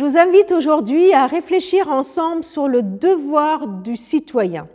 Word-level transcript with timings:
Je 0.00 0.06
vous 0.06 0.16
invite 0.16 0.50
aujourd'hui 0.50 1.12
à 1.12 1.26
réfléchir 1.26 1.90
ensemble 1.90 2.42
sur 2.42 2.68
le 2.68 2.82
devoir 2.82 3.68
du 3.68 3.96
citoyen. 3.96 4.66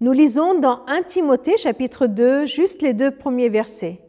Nous 0.00 0.10
lisons 0.10 0.58
dans 0.58 0.80
1 0.88 1.02
Timothée 1.02 1.56
chapitre 1.56 2.08
2 2.08 2.44
juste 2.44 2.82
les 2.82 2.92
deux 2.92 3.12
premiers 3.12 3.50
versets. 3.50 4.00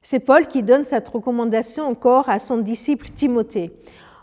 C'est 0.00 0.20
Paul 0.20 0.46
qui 0.46 0.62
donne 0.62 0.86
cette 0.86 1.10
recommandation 1.10 1.84
encore 1.84 2.30
à 2.30 2.38
son 2.38 2.56
disciple 2.56 3.10
Timothée. 3.14 3.70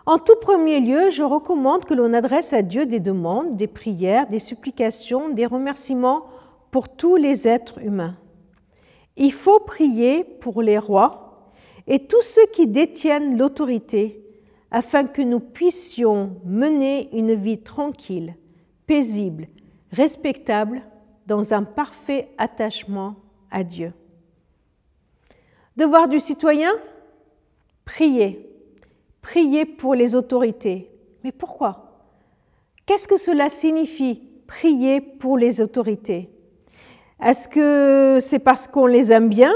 En 0.07 0.17
tout 0.17 0.37
premier 0.41 0.79
lieu, 0.79 1.11
je 1.11 1.21
recommande 1.21 1.85
que 1.85 1.93
l'on 1.93 2.11
adresse 2.11 2.51
à 2.51 2.63
Dieu 2.63 2.87
des 2.87 2.99
demandes, 2.99 3.55
des 3.55 3.67
prières, 3.67 4.25
des 4.25 4.39
supplications, 4.39 5.29
des 5.29 5.45
remerciements 5.45 6.25
pour 6.71 6.89
tous 6.89 7.15
les 7.15 7.47
êtres 7.47 7.79
humains. 7.79 8.15
Il 9.17 9.33
faut 9.33 9.59
prier 9.59 10.23
pour 10.23 10.63
les 10.63 10.79
rois 10.79 11.51
et 11.85 12.07
tous 12.07 12.23
ceux 12.23 12.47
qui 12.53 12.65
détiennent 12.65 13.37
l'autorité 13.37 14.24
afin 14.75 15.05
que 15.05 15.21
nous 15.21 15.39
puissions 15.39 16.35
mener 16.43 17.07
une 17.17 17.33
vie 17.33 17.59
tranquille, 17.59 18.35
paisible, 18.85 19.47
respectable, 19.93 20.81
dans 21.27 21.53
un 21.53 21.63
parfait 21.63 22.27
attachement 22.37 23.15
à 23.49 23.63
Dieu. 23.63 23.93
Devoir 25.77 26.09
du 26.09 26.19
citoyen 26.19 26.71
Prier. 27.85 28.49
Prier 29.21 29.63
pour 29.63 29.95
les 29.95 30.13
autorités. 30.13 30.91
Mais 31.23 31.31
pourquoi? 31.31 32.01
Qu'est-ce 32.85 33.07
que 33.07 33.15
cela 33.15 33.49
signifie, 33.49 34.23
prier 34.45 34.99
pour 34.99 35.37
les 35.37 35.61
autorités? 35.61 36.29
Est-ce 37.23 37.47
que 37.47 38.17
c'est 38.19 38.39
parce 38.39 38.67
qu'on 38.67 38.87
les 38.87 39.09
aime 39.13 39.29
bien 39.29 39.53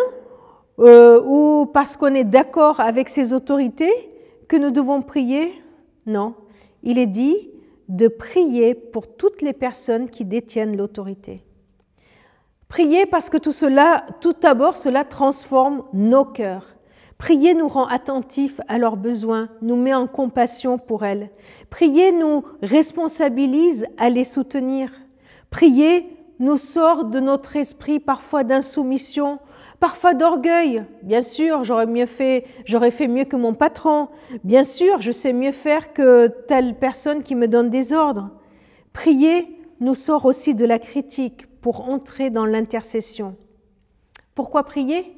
euh, 0.79 1.21
ou 1.25 1.65
parce 1.65 1.97
qu'on 1.97 2.15
est 2.15 2.23
d'accord 2.23 2.79
avec 2.79 3.09
ces 3.09 3.33
autorités? 3.33 4.09
Que 4.49 4.57
nous 4.57 4.71
devons 4.71 5.01
prier 5.01 5.53
Non. 6.05 6.33
Il 6.83 6.97
est 6.97 7.07
dit 7.07 7.49
de 7.87 8.09
prier 8.09 8.73
pour 8.75 9.15
toutes 9.15 9.41
les 9.41 9.53
personnes 9.53 10.09
qui 10.09 10.25
détiennent 10.25 10.75
l'autorité. 10.75 11.43
Prier 12.67 13.05
parce 13.05 13.29
que 13.29 13.37
tout 13.37 13.53
cela, 13.53 14.05
tout 14.21 14.33
d'abord, 14.33 14.75
cela 14.77 15.03
transforme 15.05 15.83
nos 15.93 16.25
cœurs. 16.25 16.75
Prier 17.17 17.53
nous 17.53 17.67
rend 17.67 17.85
attentifs 17.85 18.61
à 18.67 18.77
leurs 18.77 18.95
besoins, 18.95 19.49
nous 19.61 19.75
met 19.75 19.93
en 19.93 20.07
compassion 20.07 20.77
pour 20.77 21.03
elles. 21.03 21.29
Prier 21.69 22.11
nous 22.11 22.43
responsabilise 22.61 23.85
à 23.97 24.09
les 24.09 24.23
soutenir. 24.23 24.91
Prier 25.49 26.18
nous 26.39 26.57
sort 26.57 27.05
de 27.05 27.19
notre 27.19 27.57
esprit 27.57 27.99
parfois 27.99 28.43
d'insoumission, 28.43 29.39
parfois 29.79 30.13
d'orgueil. 30.13 30.83
Bien 31.03 31.21
sûr, 31.21 31.63
j'aurais 31.63 31.85
mieux 31.85 32.05
fait, 32.05 32.45
j'aurais 32.65 32.91
fait 32.91 33.07
mieux 33.07 33.25
que 33.25 33.35
mon 33.35 33.53
patron. 33.53 34.07
Bien 34.43 34.63
sûr, 34.63 35.01
je 35.01 35.11
sais 35.11 35.33
mieux 35.33 35.51
faire 35.51 35.93
que 35.93 36.27
telle 36.47 36.75
personne 36.75 37.23
qui 37.23 37.35
me 37.35 37.47
donne 37.47 37.69
des 37.69 37.93
ordres. 37.93 38.29
Prier 38.93 39.47
nous 39.81 39.95
sort 39.95 40.25
aussi 40.25 40.55
de 40.55 40.65
la 40.65 40.79
critique 40.79 41.47
pour 41.61 41.89
entrer 41.89 42.29
dans 42.29 42.45
l'intercession. 42.45 43.35
Pourquoi 44.33 44.63
prier? 44.63 45.13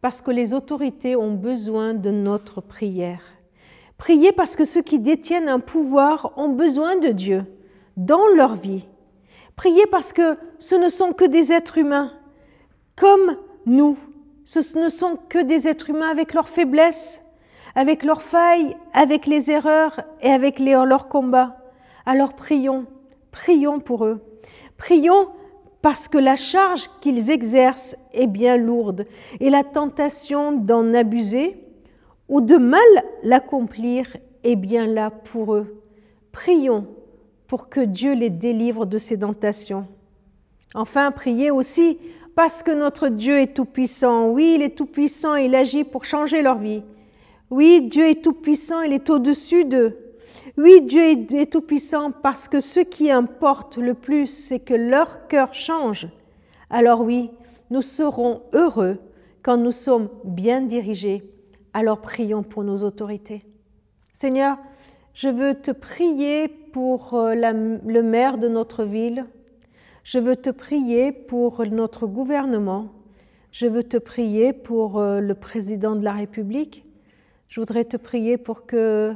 Parce 0.00 0.20
que 0.20 0.30
les 0.30 0.54
autorités 0.54 1.16
ont 1.16 1.34
besoin 1.34 1.94
de 1.94 2.10
notre 2.10 2.60
prière. 2.60 3.22
Prier 3.98 4.32
parce 4.32 4.56
que 4.56 4.64
ceux 4.64 4.82
qui 4.82 4.98
détiennent 4.98 5.48
un 5.48 5.60
pouvoir 5.60 6.32
ont 6.36 6.48
besoin 6.48 6.96
de 6.96 7.08
Dieu 7.08 7.44
dans 7.96 8.26
leur 8.28 8.54
vie. 8.54 8.86
Prier 9.60 9.84
parce 9.90 10.14
que 10.14 10.38
ce 10.58 10.74
ne 10.74 10.88
sont 10.88 11.12
que 11.12 11.26
des 11.26 11.52
êtres 11.52 11.76
humains, 11.76 12.14
comme 12.96 13.36
nous. 13.66 13.98
Ce 14.46 14.78
ne 14.78 14.88
sont 14.88 15.18
que 15.28 15.38
des 15.38 15.68
êtres 15.68 15.90
humains 15.90 16.08
avec 16.08 16.32
leurs 16.32 16.48
faiblesses, 16.48 17.22
avec 17.74 18.02
leurs 18.02 18.22
failles, 18.22 18.74
avec 18.94 19.26
les 19.26 19.50
erreurs 19.50 20.00
et 20.22 20.30
avec 20.30 20.58
leurs 20.60 21.08
combats. 21.08 21.58
Alors 22.06 22.32
prions, 22.32 22.86
prions 23.32 23.80
pour 23.80 24.06
eux. 24.06 24.22
Prions 24.78 25.28
parce 25.82 26.08
que 26.08 26.16
la 26.16 26.36
charge 26.36 26.88
qu'ils 27.02 27.30
exercent 27.30 27.96
est 28.14 28.28
bien 28.28 28.56
lourde 28.56 29.04
et 29.40 29.50
la 29.50 29.62
tentation 29.62 30.52
d'en 30.52 30.94
abuser 30.94 31.62
ou 32.30 32.40
de 32.40 32.56
mal 32.56 32.80
l'accomplir 33.22 34.16
est 34.42 34.56
bien 34.56 34.86
là 34.86 35.10
pour 35.10 35.54
eux. 35.54 35.82
Prions 36.32 36.86
pour 37.50 37.68
que 37.68 37.80
Dieu 37.80 38.14
les 38.14 38.30
délivre 38.30 38.86
de 38.86 38.96
ces 38.96 39.18
tentations. 39.18 39.88
Enfin, 40.72 41.10
priez 41.10 41.50
aussi 41.50 41.98
parce 42.36 42.62
que 42.62 42.70
notre 42.70 43.08
Dieu 43.08 43.40
est 43.40 43.54
tout-puissant. 43.54 44.28
Oui, 44.28 44.52
il 44.54 44.62
est 44.62 44.76
tout-puissant, 44.78 45.34
il 45.34 45.56
agit 45.56 45.82
pour 45.82 46.04
changer 46.04 46.42
leur 46.42 46.58
vie. 46.58 46.84
Oui, 47.50 47.88
Dieu 47.90 48.08
est 48.08 48.22
tout-puissant, 48.22 48.82
il 48.82 48.92
est 48.92 49.10
au-dessus 49.10 49.64
d'eux. 49.64 49.98
Oui, 50.56 50.82
Dieu 50.82 51.02
est 51.02 51.50
tout-puissant 51.50 52.12
parce 52.12 52.46
que 52.46 52.60
ce 52.60 52.78
qui 52.78 53.10
importe 53.10 53.78
le 53.78 53.94
plus, 53.94 54.28
c'est 54.28 54.60
que 54.60 54.74
leur 54.74 55.26
cœur 55.26 55.52
change. 55.52 56.06
Alors 56.70 57.00
oui, 57.00 57.30
nous 57.70 57.82
serons 57.82 58.42
heureux 58.52 58.98
quand 59.42 59.56
nous 59.56 59.72
sommes 59.72 60.08
bien 60.22 60.60
dirigés. 60.60 61.24
Alors 61.74 62.00
prions 62.00 62.44
pour 62.44 62.62
nos 62.62 62.84
autorités. 62.84 63.44
Seigneur, 64.14 64.56
je 65.14 65.28
veux 65.28 65.54
te 65.54 65.70
prier 65.70 66.48
pour 66.48 67.14
euh, 67.14 67.34
le 67.34 68.02
maire 68.02 68.38
de 68.38 68.48
notre 68.48 68.84
ville. 68.84 69.26
Je 70.04 70.18
veux 70.18 70.36
te 70.36 70.50
prier 70.50 71.12
pour 71.12 71.64
notre 71.66 72.06
gouvernement. 72.06 72.88
Je 73.52 73.66
veux 73.66 73.82
te 73.82 73.96
prier 73.96 74.52
pour 74.52 74.98
euh, 74.98 75.20
le 75.20 75.34
président 75.34 75.96
de 75.96 76.04
la 76.04 76.12
République. 76.12 76.84
Je 77.48 77.60
voudrais 77.60 77.84
te 77.84 77.96
prier 77.96 78.38
pour 78.38 78.66
que 78.66 79.12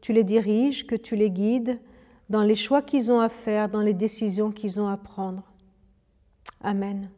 tu 0.00 0.12
les 0.12 0.24
diriges, 0.24 0.86
que 0.86 0.96
tu 0.96 1.16
les 1.16 1.30
guides 1.30 1.78
dans 2.30 2.42
les 2.42 2.56
choix 2.56 2.82
qu'ils 2.82 3.12
ont 3.12 3.20
à 3.20 3.28
faire, 3.28 3.68
dans 3.68 3.80
les 3.80 3.94
décisions 3.94 4.50
qu'ils 4.50 4.80
ont 4.80 4.88
à 4.88 4.96
prendre. 4.96 5.42
Amen. 6.62 7.08